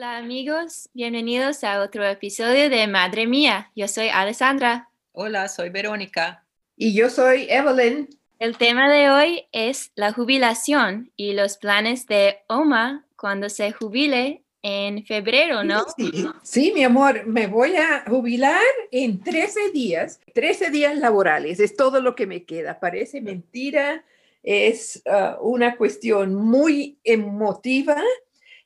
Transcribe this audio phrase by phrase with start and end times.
[0.00, 3.70] Hola amigos, bienvenidos a otro episodio de Madre Mía.
[3.76, 4.88] Yo soy Alessandra.
[5.12, 6.46] Hola, soy Verónica.
[6.74, 8.08] Y yo soy Evelyn.
[8.38, 14.42] El tema de hoy es la jubilación y los planes de Oma cuando se jubile
[14.62, 15.84] en febrero, ¿no?
[15.94, 18.58] Sí, sí, mi amor, me voy a jubilar
[18.90, 22.80] en 13 días, 13 días laborales, es todo lo que me queda.
[22.80, 24.02] Parece mentira,
[24.42, 28.02] es uh, una cuestión muy emotiva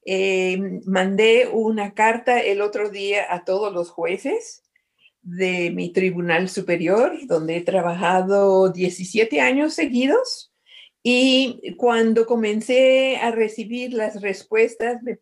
[0.04, 4.62] eh, mandé una carta el otro día a todos los jueces
[5.22, 10.52] de mi tribunal superior, donde he trabajado 17 años seguidos.
[11.02, 15.18] Y cuando comencé a recibir las respuestas, me,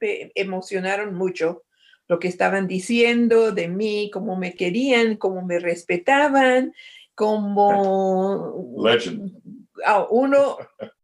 [0.00, 1.62] me emocionaron mucho
[2.08, 6.74] lo que estaban diciendo de mí, cómo me querían, cómo me respetaban,
[7.14, 7.70] como
[9.86, 10.56] ah, uno,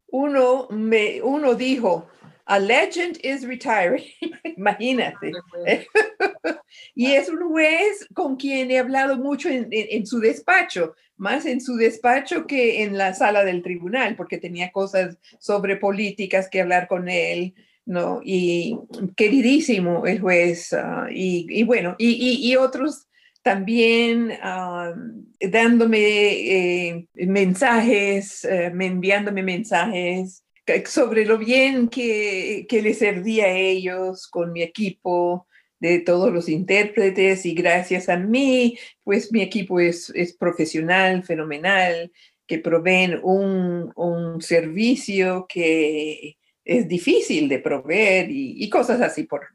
[0.09, 2.09] uno, me, uno dijo,
[2.51, 4.05] a legend is retiring.
[4.59, 5.33] Imagínate.
[6.97, 11.77] y es un juez con quien he hablado mucho en, su despacho, más en su
[11.77, 17.09] despacho que en la sala del tribunal, porque tenía cosas sobre políticas que hablar con
[17.09, 17.55] él.
[17.87, 18.21] ¿no?
[18.25, 18.77] Y
[19.17, 23.09] queridísimo el juez, ah, y, bueno, y, otros
[23.43, 24.93] también ah,
[25.41, 30.45] dándome eh, mensajes, eh, enviándome mensajes
[30.87, 35.47] sobre lo bien que, que les servía a ellos con mi equipo,
[35.81, 42.13] de todos los intérpretes y gracias a mí, pues mi equipo es, es profesional, fenomenal,
[42.47, 49.47] que proveen un, un, servicio que es difícil de proveer y, y, cosas así, por,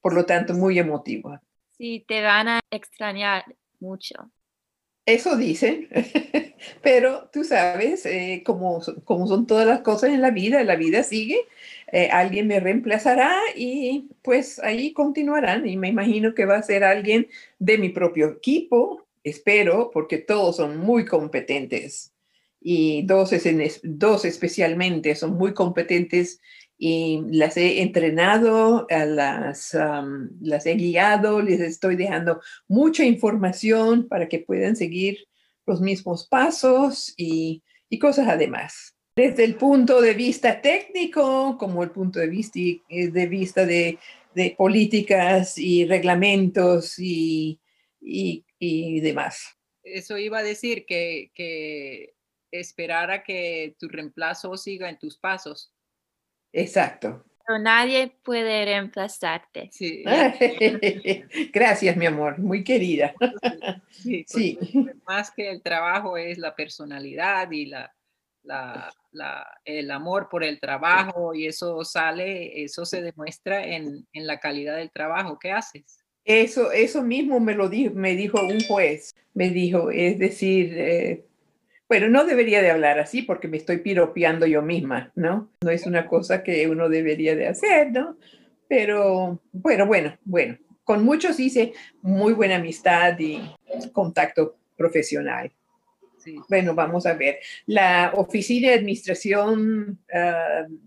[0.00, 1.38] por lo tanto, muy emotivo.
[1.76, 3.44] Sí, te van a extrañar
[3.78, 4.32] mucho.
[5.08, 5.88] Eso dicen,
[6.82, 11.46] pero tú sabes, eh, como, son todas las cosas en la vida, la vida sigue,
[11.90, 15.66] eh, alguien me reemplazará y pues ahí continuarán.
[15.66, 17.26] Y me imagino que va a ser alguien
[17.58, 22.12] de mi propio equipo, espero, porque todos son muy competentes.
[22.60, 23.30] Y dos,
[23.84, 26.38] dos especialmente son muy competentes
[26.78, 29.76] y las he entrenado, las,
[30.40, 35.26] las he guiado, les estoy dejando mucha información para que puedan seguir
[35.66, 38.94] los mismos pasos y, y cosas además.
[39.16, 43.98] Desde el punto de vista técnico, como el punto de vista eh, de, vista de,
[44.32, 47.60] de políticas y reglamentos y,
[48.00, 49.56] y, y, demás.
[49.82, 52.14] Eso iba a decir que, que
[52.52, 55.72] esperar a que tu reemplazo siga en tus pasos
[56.52, 57.24] Exacto.
[57.46, 59.70] Pero nadie puede reemplazarte.
[59.72, 60.04] Sí.
[61.52, 63.14] Gracias, mi amor, muy querida.
[63.90, 64.58] Sí, sí.
[65.06, 67.90] Más que el trabajo es la personalidad y la,
[68.42, 74.26] la, la, el amor por el trabajo y eso sale, eso se demuestra en, en
[74.26, 76.04] la calidad del trabajo que haces.
[76.24, 81.24] Eso, eso mismo me lo dijo, me dijo un juez, me dijo, es decir, eh,
[81.88, 85.50] bueno, no debería de hablar así porque me estoy piropeando yo misma, ¿no?
[85.62, 88.18] No es una cosa que uno debería de hacer, ¿no?
[88.68, 90.58] Pero bueno, bueno, bueno.
[90.84, 93.40] Con muchos hice muy buena amistad y
[93.92, 95.50] contacto profesional.
[96.18, 96.36] Sí.
[96.48, 97.38] Bueno, vamos a ver.
[97.66, 100.78] La Oficina de Administración uh,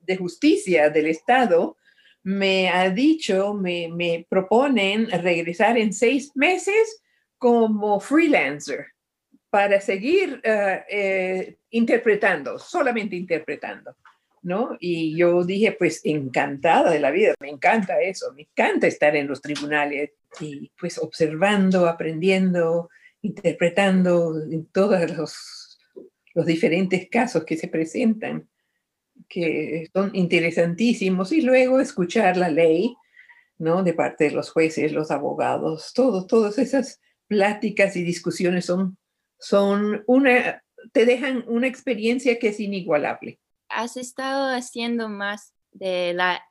[0.00, 1.76] de Justicia del Estado
[2.24, 7.02] me ha dicho, me, me proponen regresar en seis meses
[7.38, 8.86] como freelancer
[9.52, 13.94] para seguir eh, eh, interpretando, solamente interpretando,
[14.40, 14.78] ¿no?
[14.80, 19.26] Y yo dije, pues encantada de la vida, me encanta eso, me encanta estar en
[19.26, 22.88] los tribunales y pues observando, aprendiendo,
[23.20, 24.34] interpretando
[24.72, 25.78] todos los,
[26.32, 28.48] los diferentes casos que se presentan.
[29.28, 32.96] que son interesantísimos, y luego escuchar la ley,
[33.58, 33.82] ¿no?
[33.82, 38.96] De parte de los jueces, los abogados, todo, todas esas pláticas y discusiones son,
[39.42, 40.62] son una,
[40.92, 43.40] te dejan una experiencia que es inigualable.
[43.68, 46.42] Has estado haciendo más de la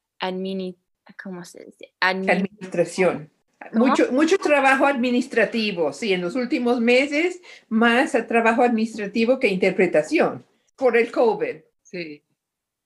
[1.23, 1.93] ¿cómo se dice?
[1.99, 3.31] administración.
[3.73, 10.44] Mucho, mucho trabajo administrativo, sí, en los últimos meses más trabajo administrativo que interpretación
[10.75, 11.57] por el COVID.
[11.83, 12.23] Sí,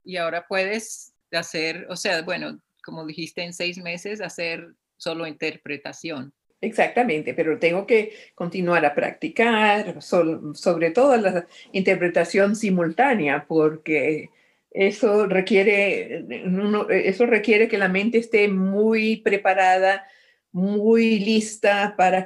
[0.03, 6.33] y ahora puedes hacer, o sea, bueno, como dijiste, en seis meses hacer solo interpretación.
[6.61, 14.29] Exactamente, pero tengo que continuar a practicar, sobre todo la interpretación simultánea, porque
[14.71, 16.25] eso requiere,
[16.89, 20.05] eso requiere que la mente esté muy preparada,
[20.51, 22.25] muy lista para,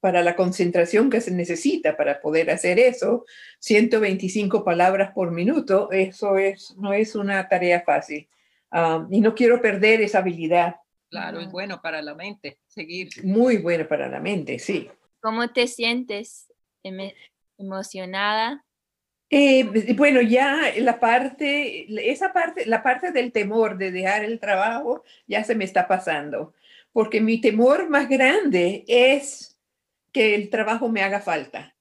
[0.00, 3.24] para la concentración que se necesita para poder hacer eso.
[3.58, 8.28] 125 palabras por minuto, eso es, no es una tarea fácil.
[8.70, 10.76] Ah, y no quiero perder esa habilidad.
[11.10, 13.08] Claro, es bueno para la mente seguir.
[13.22, 14.88] Muy bueno para la mente, sí.
[15.20, 16.52] ¿Cómo te sientes?
[17.56, 18.64] ¿Emocionada?
[19.30, 25.02] Eh, bueno, ya la parte, esa parte, la parte del temor de dejar el trabajo
[25.26, 26.54] ya se me está pasando,
[26.92, 29.58] porque mi temor más grande es
[30.12, 31.74] que el trabajo me haga falta,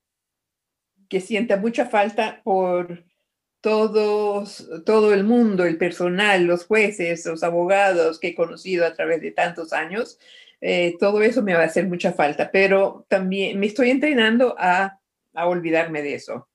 [1.09, 3.05] que sienta mucha falta por
[3.63, 9.21] todos, todo el mundo, el personal, los jueces, los abogados que he conocido a través
[9.21, 10.19] de tantos años,
[10.61, 14.99] eh, todo eso me va a hacer mucha falta, pero también me estoy entrenando a,
[15.33, 16.47] a olvidarme de eso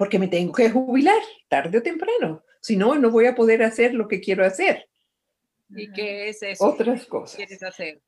[0.00, 2.42] porque me tengo que jubilar tarde o temprano.
[2.62, 4.88] Si no, no voy a poder hacer lo que quiero hacer.
[5.68, 6.64] ¿Y qué es eso?
[6.64, 7.36] Otras cosas.
[7.36, 8.00] quieres hacer?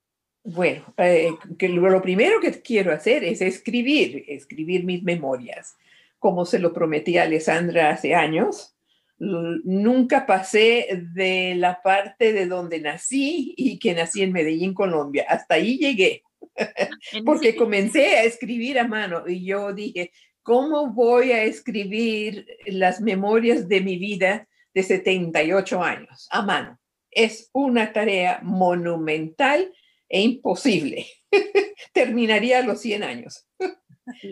[0.42, 5.76] Bueno, eh, que lo primero que quiero hacer es escribir, escribir mis memorias.
[6.22, 8.76] Como se lo prometí a Alessandra hace años,
[9.18, 15.26] nunca pasé de la parte de donde nací y que nací en Medellín, Colombia.
[15.28, 16.22] Hasta ahí llegué,
[17.26, 20.12] porque comencé a escribir a mano y yo dije,
[20.44, 26.78] ¿cómo voy a escribir las memorias de mi vida de 78 años a mano?
[27.10, 29.72] Es una tarea monumental
[30.08, 31.04] e imposible.
[31.92, 33.44] Terminaría a los 100 años,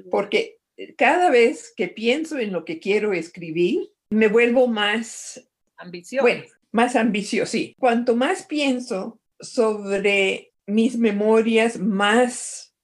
[0.08, 0.59] porque
[0.96, 6.22] cada vez que pienso en lo que quiero escribir, me vuelvo más ambicioso.
[6.22, 7.74] Bueno, más ambicioso, sí.
[7.78, 12.74] Cuanto más pienso sobre mis memorias, más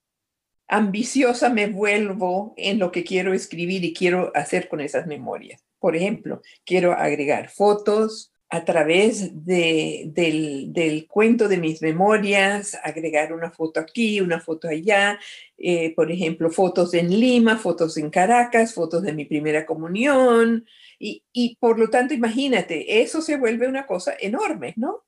[0.68, 5.62] ambiciosa me vuelvo en lo que quiero escribir y quiero hacer con esas memorias.
[5.78, 13.50] Por ejemplo, quiero agregar fotos a través de, del, cuento de mis memorias, agregar una
[13.50, 15.18] foto aquí, una foto allá,
[15.58, 20.66] eh, por ejemplo, fotos en Lima, fotos en Caracas, fotos de mi primera comunión.
[20.98, 25.04] Y, y por lo tanto, imagínate, eso se vuelve una cosa enorme, ¿no?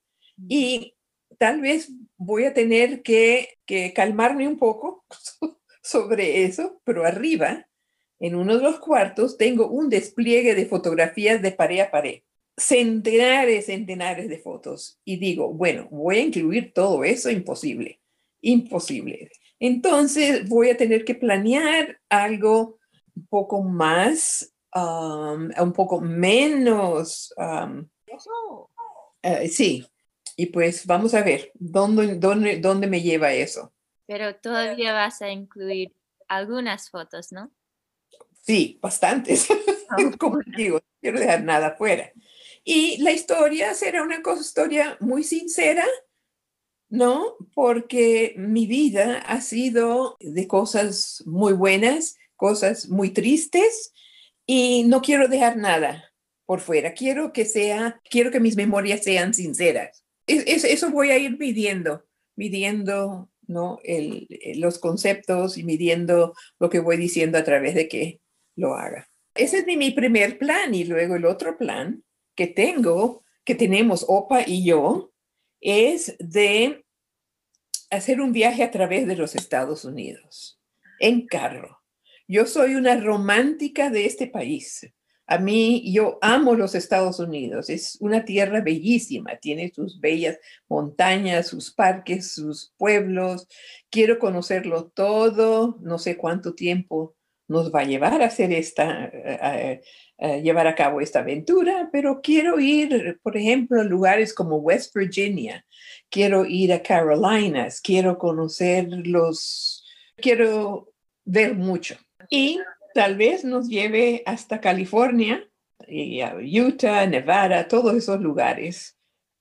[0.49, 0.95] Y
[1.39, 3.59] tal vez voy a tener que,
[3.95, 5.07] calmarme un poco
[5.83, 7.67] sobre eso, pero arriba,
[8.21, 12.23] en uno de los cuartos, tengo un despliegue de fotografías de pared a pared.
[12.59, 14.99] Centenares, centenares de fotos.
[15.05, 18.01] Y digo, bueno, voy a incluir todo eso, imposible,
[18.41, 19.31] imposible.
[19.59, 22.79] Entonces voy a tener que planear algo
[23.17, 27.33] un poco más, um, un poco menos.
[27.37, 27.89] Um,
[29.23, 29.87] eh, sí,
[30.37, 33.73] y pues vamos a ver dónde, dónde, dónde me lleva eso.
[34.07, 35.93] Pero todavía vas a incluir
[36.29, 37.51] algunas fotos, ¿no?
[38.43, 39.49] Sí, bastantes.
[40.19, 42.13] Como digo, quiero dejar nada fuera.
[42.65, 45.87] Y la historia será una historia muy sincera,
[46.89, 47.37] ¿no?
[47.55, 53.93] Porque mi vida ha sido de cosas muy buenas, cosas muy tristes,
[54.47, 56.13] y no quiero dejar nada
[56.47, 56.95] por fuera.
[56.95, 62.05] Quiero que sea, quiero que mis memorias sean sinceras eso voy a ir midiendo,
[62.37, 63.79] midiendo ¿no?
[64.57, 68.21] los conceptos y midiendo lo que voy diciendo a través de que
[68.57, 69.09] lo haga.
[69.35, 72.05] Ese es mi primer plan y luego el otro plan
[72.39, 75.13] que tengo, que tenemos Opa y yo,
[75.61, 76.87] es de
[77.91, 80.61] hacer un viaje a través de los Estados Unidos
[81.01, 81.83] en carro.
[82.29, 84.89] Yo soy una romántica de este país.
[85.27, 87.71] A mí, yo amo los Estados Unidos.
[87.71, 89.37] Es una tierra bellísima.
[89.39, 93.49] Tiene sus bellas montañas, sus parques, sus pueblos.
[93.91, 95.77] Quiero conocerlo todo.
[95.81, 97.17] No sé cuánto tiempo
[97.49, 99.11] nos va a llevar a hacer esta,
[100.43, 105.65] llevar a cabo esta aventura, pero quiero ir, por ejemplo, a lugares como West Virginia.
[106.11, 107.81] Quiero ir a Carolinas.
[107.81, 109.85] Quiero conocer los,
[110.17, 110.93] quiero
[111.25, 111.97] ver mucho.
[112.31, 112.61] Y
[112.95, 115.45] tal vez nos lleve hasta California
[115.87, 118.97] y a Utah, Nevada, todos esos lugares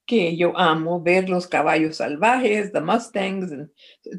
[0.05, 3.51] que yo amo, ver los caballos salvajes, the Mustangs.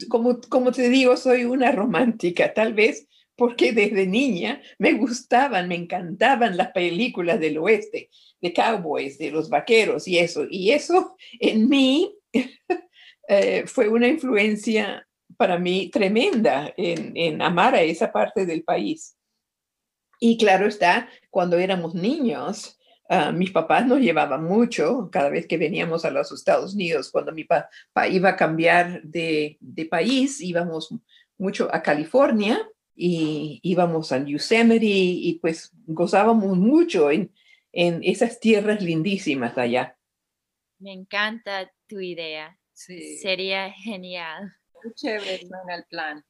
[0.09, 3.08] Como, como te digo, soy una romántica, tal vez
[3.39, 9.49] porque desde niña me gustaban, me encantaban las películas del oeste, de cowboys, de los
[9.49, 10.45] vaqueros y eso.
[10.51, 12.13] Y eso en mí
[13.29, 19.17] eh, fue una influencia para mí tremenda en, amar a esa parte del país.
[20.19, 22.79] Y claro está, cuando éramos niños,
[23.11, 27.11] Ah, mis papás nos llevaban mucho cada vez que veníamos a los Estados Unidos.
[27.11, 29.59] Cuando mi papá iba a cambiar de,
[29.91, 30.95] país, íbamos
[31.39, 32.61] mucho a California
[32.99, 37.33] y íbamos a Yosemite y pues gozábamos mucho en,
[37.73, 39.97] en esas tierras lindísimas allá.
[40.81, 42.59] Me encanta tu idea.
[42.73, 44.53] Sería genial.
[44.83, 46.25] Muy chévere en el plan.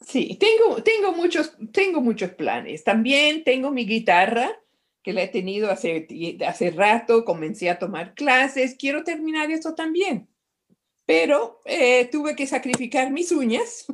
[0.00, 2.84] Sí, tengo, tengo, muchos, tengo muchos planes.
[2.84, 4.50] También tengo mi guitarra
[5.02, 6.06] que la he tenido hace,
[6.46, 10.28] hace rato, comencé a tomar clases, quiero terminar eso también,
[11.06, 13.86] pero eh, tuve que sacrificar mis uñas.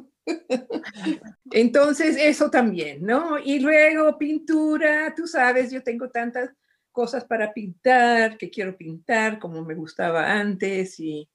[1.51, 3.39] Entonces, eso también, ¿no?
[3.39, 6.51] Y luego pintura, tú sabes, yo tengo tantas
[6.93, 11.29] cosas para pintar, que quiero pintar como me gustaba antes y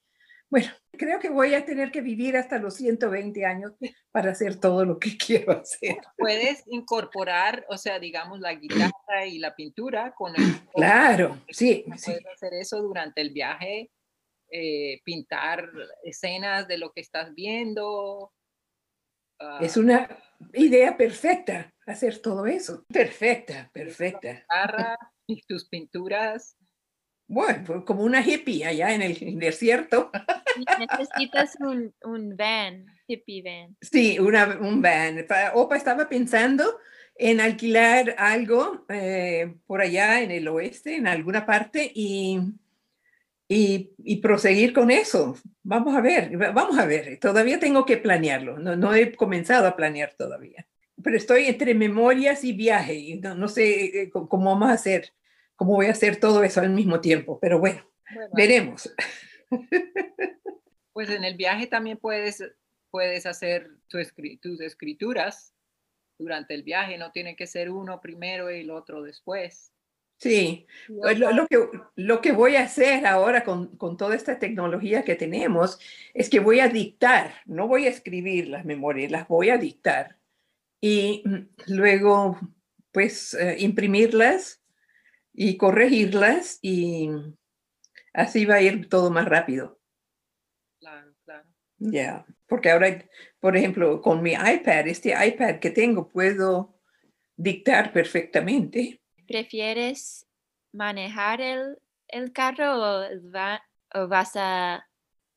[0.49, 3.73] bueno, creo que voy a tener que vivir hasta los 120 años
[4.11, 5.97] para hacer todo lo que quiero hacer.
[6.17, 10.43] Puedes incorporar, o sea, digamos, la guitarra y la pintura con el...
[10.73, 11.85] Claro, sí.
[11.85, 13.91] Puedes hacer eso durante el viaje,
[14.51, 15.69] eh, pintar
[16.03, 18.31] escenas de lo que estás viendo.
[19.39, 19.59] Ah.
[19.61, 20.07] es una
[20.53, 22.85] idea perfecta hacer todo eso.
[22.87, 24.45] Perfecta, perfecta.
[25.25, 26.57] Y tus pinturas
[27.29, 30.09] bueno, pues, como una hippie allá en el desierto.
[30.79, 33.77] Necesitas un, un van, hippie van.
[33.81, 35.27] Sí, una, un van.
[35.53, 36.79] Opa estaba pensando
[37.13, 42.39] en alquilar algo eh, por allá en el oeste, en alguna parte, y,
[43.49, 45.35] y, y, proseguir con eso.
[45.63, 47.19] Vamos a ver, vamos a ver.
[47.19, 48.59] Todavía tengo que planearlo.
[48.59, 50.67] No, no he comenzado a planear todavía.
[51.03, 52.93] Pero estoy entre memorias y viaje.
[52.93, 55.13] Y no, no sé eh, cómo vamos a hacer
[55.59, 57.85] cómo voy a hacer todo eso al mismo tiempo, pero bueno,
[58.33, 58.89] veremos.
[60.93, 62.43] Pues en el viaje también puedes,
[62.89, 65.53] puedes hacer tus escrituras
[66.17, 69.71] durante el viaje, no tiene que ser uno primero y el otro después.
[70.19, 70.67] Sí,
[71.01, 75.15] pues lo, que, lo que voy a hacer ahora con, con, toda esta tecnología que
[75.15, 75.79] tenemos
[76.13, 80.17] es que voy a dictar, no voy a escribir las memorias, las voy a dictar
[80.81, 81.23] y
[81.67, 82.37] luego
[82.91, 84.61] pues eh, imprimirlas
[85.33, 87.09] y corregirlas y
[88.13, 89.79] así va a ir todo más rápido.
[90.79, 91.47] Claro, claro.
[91.77, 93.05] Ya, porque ahora,
[93.39, 96.75] por ejemplo, con mi iPad, este iPad que tengo, puedo
[97.37, 98.98] dictar perfectamente.
[99.29, 100.25] ¿Prefieres
[100.73, 103.05] manejar el, el carro o,
[103.93, 104.83] o, vas a...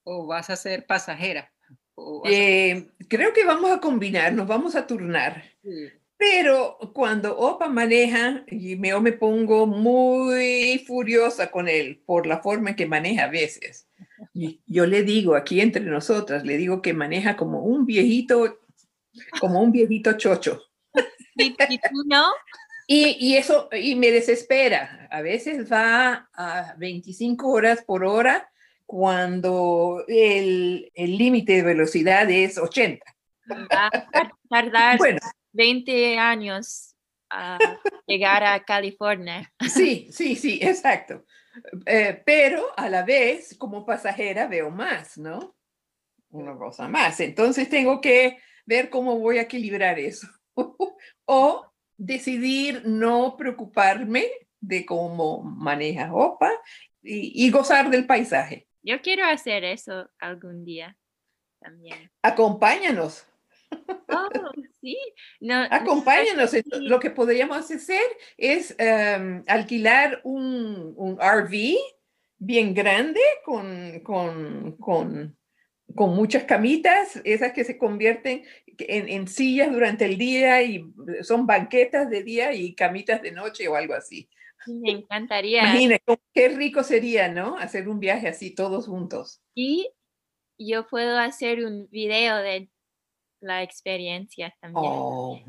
[0.04, 1.52] O vas a ser pasajera?
[2.24, 5.44] Eh, creo que vamos a combinar, nos vamos a turnar.
[6.16, 12.70] Pero cuando Opa maneja, y me, me pongo muy furiosa con él por la forma
[12.70, 13.90] en que maneja a veces.
[14.32, 18.58] Y yo le digo, aquí entre nosotras, le digo que maneja como un viejito,
[19.38, 20.62] como un viejito chocho.
[21.36, 22.24] ¿Y, tú no?
[22.94, 25.08] Y, y, eso, y me desespera.
[25.10, 28.52] A veces va a 25 horas por hora
[28.84, 33.02] cuando el límite de velocidad es 80.
[33.50, 35.20] Va a tardar bueno,
[35.52, 36.94] 20 años
[37.30, 37.56] a
[38.06, 39.50] llegar a California.
[39.74, 41.24] Sí, sí, sí, exacto.
[41.86, 45.56] Eh, pero a la vez, como pasajera, veo más, ¿no?
[46.28, 47.20] Una cosa más.
[47.20, 50.26] Entonces tengo que ver cómo voy a equilibrar eso.
[51.24, 54.26] o decidir no preocuparme
[54.60, 56.50] de cómo maneja OPA
[57.02, 58.66] y, y gozar del paisaje.
[58.82, 60.96] Yo quiero hacer eso algún día
[61.60, 62.10] también.
[62.22, 63.26] Acompáñanos.
[64.08, 64.28] Oh,
[64.80, 64.98] sí.
[65.40, 66.52] No, Acompáñanos.
[66.80, 68.02] Lo que podríamos hacer
[68.36, 71.76] es em, alquilar un, un, RV
[72.38, 75.36] bien grande con, con, con,
[75.94, 78.44] con, muchas camitas, esas que se convierten
[78.78, 80.84] en, en, sillas durante el día y
[81.22, 84.28] son banquetas de día y camitas de noche o algo así.
[84.66, 85.62] Me encantaría.
[85.62, 87.58] Imagínate, qué rico sería, ¿no?
[87.58, 89.40] Hacer un viaje así todos juntos.
[89.54, 89.90] Y
[90.58, 92.68] yo puedo hacer un video de
[93.40, 94.84] la experiencia también.
[94.86, 95.40] Oh,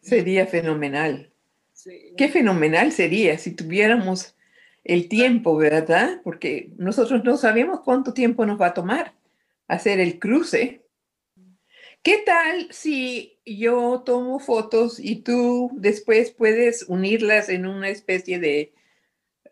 [0.00, 1.32] sería fenomenal.
[2.16, 4.36] Qué fenomenal sería si tuviéramos
[4.84, 6.20] el tiempo, ¿verdad?
[6.22, 9.14] Porque nosotros no sabemos cuánto tiempo nos va a tomar
[9.70, 10.84] hacer el cruce.
[12.02, 18.74] ¿Qué tal si yo tomo fotos y tú después puedes unirlas en una especie de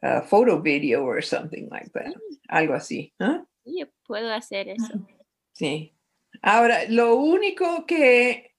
[0.03, 2.15] uh, photo video or something like that?
[2.49, 3.15] Algo así.
[3.21, 3.45] ¿ah?
[3.65, 5.07] Sí, puedo hacer eso.
[5.53, 5.95] Sí.
[6.43, 8.57] Ahora, lo único que,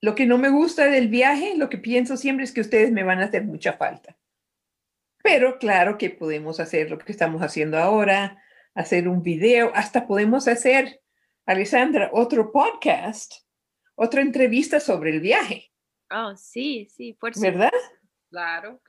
[0.00, 3.02] lo que no me gusta del viaje, lo que pienso siempre es que ustedes me
[3.02, 4.16] van a hacer mucha falta.
[5.22, 8.43] Pero claro que podemos hacer lo que estamos haciendo ahora,
[8.74, 11.00] hacer un video, hasta podemos hacer,
[11.46, 13.34] Alessandra, otro podcast,
[13.94, 15.70] otra entrevista sobre el viaje.
[16.10, 17.72] Oh, sí, sí, por ¿Verdad?
[18.30, 18.80] Claro.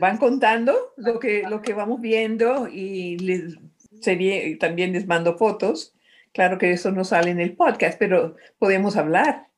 [0.00, 3.58] Van contando lo que, lo que vamos viendo y les,
[4.00, 5.94] sería, también les mando fotos.
[6.32, 9.48] Claro que eso no sale en el podcast, pero podemos hablar.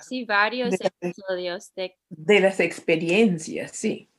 [0.00, 1.96] Sí, varios episodios de...
[2.10, 4.10] de las experiencias, sí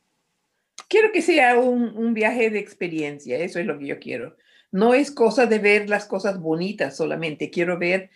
[0.92, 4.36] quiero que sea un, viaje de experiencia, eso es lo que yo quiero.
[4.72, 8.10] No es cosa de ver las cosas bonitas solamente, quiero ver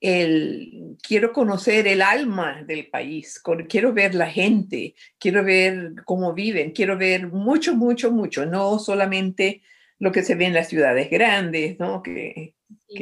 [0.00, 6.72] el, quiero conocer el alma del país, quiero ver la gente, quiero ver cómo viven,
[6.72, 9.62] quiero ver mucho, mucho, mucho, no solamente
[9.98, 12.02] lo que se ve en las ciudades grandes, ¿no?
[12.02, 12.54] Que,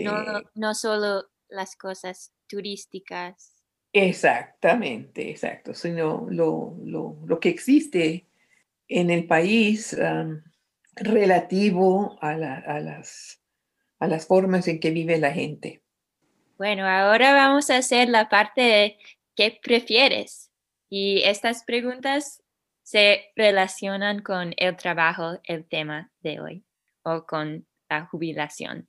[0.03, 3.55] no, no solo las cosas turísticas.
[3.93, 8.27] Exactamente, exacto, sino lo, lo, lo que existe
[8.89, 9.97] en el país
[10.97, 13.41] relativo a, las,
[13.99, 15.83] a las formas en que vive la gente.
[16.59, 18.99] Bueno, ahora vamos a hacer la parte de
[19.35, 20.51] qué prefieres.
[20.89, 22.43] Y estas preguntas
[22.83, 26.65] se relacionan con el trabajo, el tema de hoy,
[27.03, 28.89] o con la jubilación.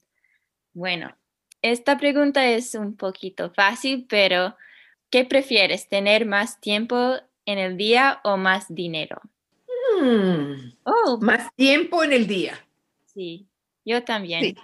[0.73, 1.17] Bueno,
[1.61, 4.55] esta pregunta es un poquito fácil, pero
[5.09, 5.89] ¿qué prefieres?
[5.89, 9.19] ¿Tener más tiempo en el día o más dinero?
[9.99, 10.73] Mm.
[10.83, 11.19] Oh.
[11.21, 12.59] Más tiempo en el día.
[13.05, 13.47] Sí,
[13.83, 14.55] yo también.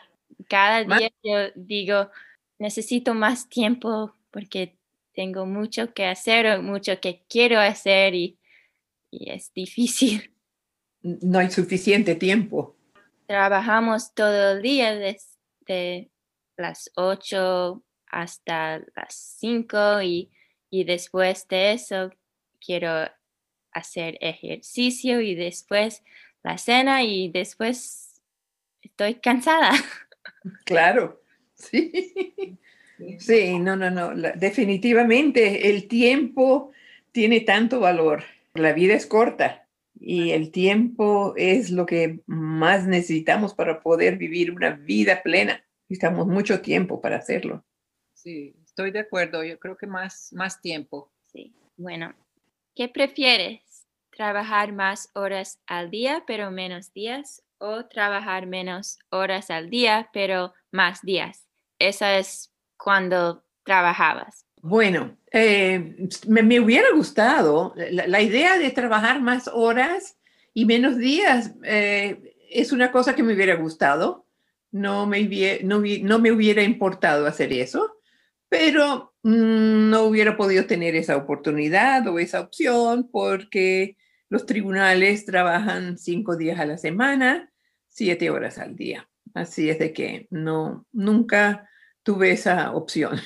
[0.47, 2.11] Cada día yo digo,
[2.59, 4.77] necesito más tiempo porque
[5.13, 8.39] tengo mucho que hacer o mucho que quiero hacer y,
[9.11, 10.31] es difícil.
[11.01, 12.75] No hay suficiente tiempo.
[13.27, 16.09] Trabajamos todo el día desde
[16.57, 20.31] las 8 hasta las 5 y,
[20.69, 22.09] y después de eso
[22.59, 23.07] quiero
[23.73, 26.03] hacer ejercicio y después
[26.43, 28.21] la cena y después
[28.81, 29.71] estoy cansada.
[30.65, 31.21] Claro,
[31.53, 32.57] sí.
[33.17, 34.13] Sí, no, no, no.
[34.35, 36.71] definitivamente el tiempo
[37.13, 38.23] tiene tanto valor.
[38.53, 44.51] La vida es corta y el tiempo es lo que más necesitamos para poder vivir
[44.51, 45.63] una vida plena.
[45.87, 47.63] Necesitamos mucho tiempo para hacerlo.
[48.13, 49.45] Sí, estoy de acuerdo.
[49.45, 51.09] Yo creo que más, más tiempo.
[51.31, 52.13] Sí, bueno,
[52.75, 53.61] ¿Qué prefieres?
[54.15, 60.53] ¿Trabajar más horas al día pero menos días o trabajar menos horas al día pero
[60.71, 61.47] más días?
[61.79, 64.45] Esa es cuando trabajabas.
[64.61, 70.17] Bueno, eh, me, hubiera gustado la, idea de trabajar más horas
[70.53, 71.51] y menos días.
[71.63, 74.27] Eh, es una cosa que me hubiera gustado.
[74.71, 75.27] No me,
[75.63, 77.93] no, no me hubiera importado hacer eso
[78.53, 83.97] pero mm, no hubiera podido tener esa oportunidad o esa opción porque
[84.33, 87.53] los tribunales trabajan cinco días a la semana,
[87.87, 89.07] siete horas al día.
[89.35, 91.69] Así es de que no, nunca
[92.01, 93.19] tuve esa opción.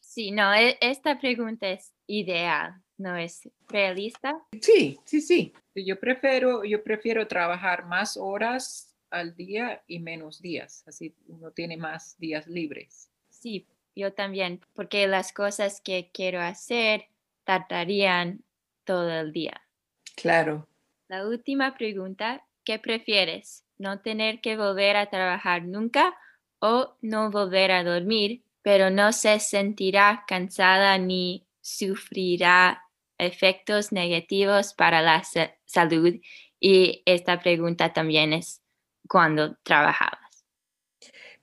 [0.00, 4.36] Sí, no, e, esta pregunta es ideal, ¿no es realista?
[4.60, 5.54] Sí, sí, sí.
[5.76, 11.76] Yo prefiero, yo prefiero trabajar más horas al día y menos días, así uno tiene
[11.76, 13.12] más días libres.
[13.28, 17.04] Sí, yo también, porque las cosas que quiero hacer
[17.44, 18.42] tardarían
[18.84, 19.62] todo el día.
[20.16, 20.68] Claro.
[21.08, 23.64] La última pregunta, ¿qué prefieres?
[23.78, 26.14] ¿No tener que volver a trabajar nunca
[26.60, 32.84] o no volver a dormir, pero no se sentirá cansada ni sufrirá
[33.18, 35.22] efectos negativos para la
[35.64, 36.14] salud?
[36.60, 38.62] Y esta pregunta también es
[39.08, 40.20] cuando trabajaba.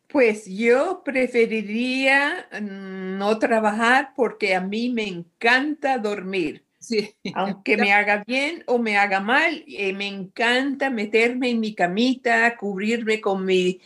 [0.07, 6.66] Pues yo preferiría mm, no trabajar porque a mí me encanta dormir.
[6.87, 7.13] Sí.
[7.35, 12.55] Aunque me haga bien o me haga mal, eh, me encanta meterme en mi camita,
[12.55, 13.81] cubrirme con mi,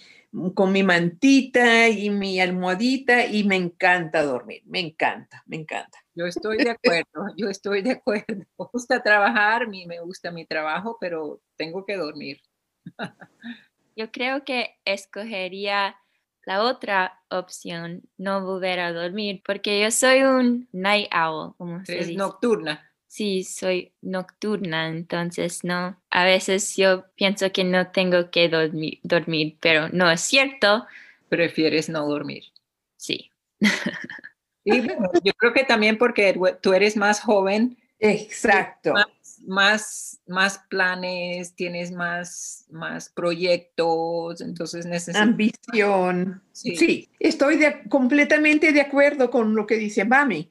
[0.53, 5.97] con mi mantita y mi almohadita y me encanta dormir, me encanta, me encanta.
[6.13, 8.25] Yo estoy de acuerdo, yo estoy de acuerdo.
[8.59, 12.39] Me gusta trabajar, me gusta mi trabajo, pero tengo que dormir.
[13.95, 15.95] Yo creo que escogería
[16.45, 21.95] la otra opción, no volver a dormir, porque yo soy un night owl, como se
[21.95, 22.15] dice.
[22.15, 22.90] nocturna.
[23.11, 26.01] Sí, soy nocturna, entonces no.
[26.11, 30.87] A veces yo pienso que no tengo que dormir, dormir pero no es cierto.
[31.27, 32.45] Prefieres no dormir.
[32.95, 33.29] Sí.
[34.63, 37.77] Y yo creo que también porque tú eres más joven.
[37.99, 38.93] Exacto.
[39.45, 45.21] Más, más, planes, tienes más, más proyectos, entonces necesitas...
[45.23, 46.41] Ambición.
[46.53, 50.50] Sí, estoy completamente de acuerdo con lo que dice Mami,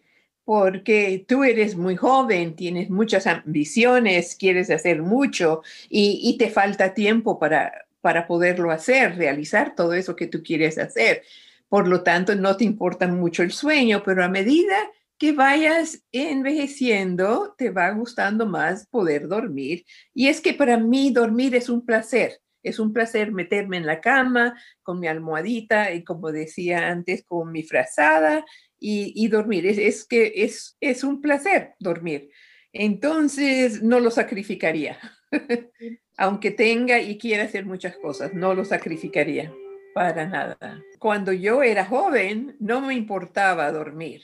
[0.50, 7.38] porque tú eres muy joven, tienes muchas ambiciones, quieres hacer mucho y, te falta tiempo
[7.38, 11.22] para, para poderlo hacer, realizar todo eso que tú quieres hacer.
[11.68, 14.74] Por lo tanto, no te importa mucho el sueño, pero a medida
[15.18, 19.84] que vayas envejeciendo, te va gustando más poder dormir.
[20.12, 22.40] Y es que para mí dormir es un placer.
[22.64, 27.52] Es un placer meterme en la cama con mi almohadita y como decía antes, con
[27.52, 28.44] mi frazada
[28.80, 29.66] y, dormir.
[29.66, 32.30] Es, es que es, es un placer dormir.
[32.72, 34.98] Entonces, no lo sacrificaría.
[36.16, 39.52] Aunque tenga y quiera hacer muchas cosas, no lo sacrificaría.
[39.94, 40.82] Para nada.
[40.98, 44.22] Cuando yo era joven, no me importaba dormir.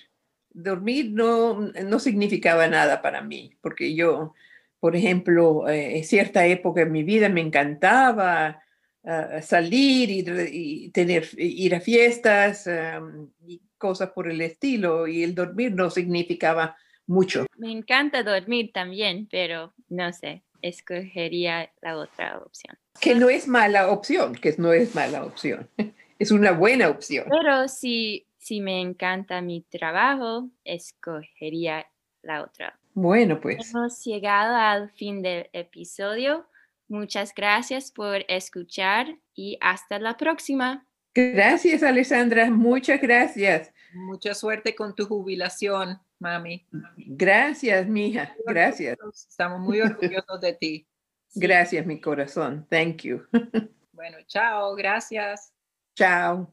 [0.50, 4.32] Dormir no, no significaba nada para mí, porque yo,
[4.80, 8.62] por ejemplo, eh, en cierta época en mi vida me encantaba
[9.42, 12.68] salir y, tener, ir a fiestas
[13.46, 17.46] y cosas por el estilo, y el dormir no significaba mucho.
[17.56, 22.76] Me encanta dormir también, pero no sé, escogería la otra opción.
[23.00, 25.68] Que no es mala opción, que no es mala opción.
[26.18, 27.26] Es una buena opción.
[27.28, 31.86] Pero si, si me encanta mi trabajo, escogería
[32.22, 32.78] la otra.
[32.94, 33.70] Bueno, pues.
[33.74, 36.46] Hemos llegado al fin del episodio.
[36.88, 40.86] Muchas gracias por escuchar y hasta la próxima.
[41.14, 42.50] Gracias, Alessandra.
[42.50, 43.72] Muchas gracias.
[43.94, 46.66] Mucha suerte con tu jubilación mami.
[46.96, 48.34] Gracias, mija.
[48.46, 48.96] Gracias.
[49.28, 50.86] Estamos muy orgullosos de ti.
[51.34, 52.66] Gracias, mi corazón.
[52.70, 53.22] Thank you.
[53.96, 54.74] Bueno, chao.
[54.74, 55.54] Gracias.
[55.94, 56.52] Chao.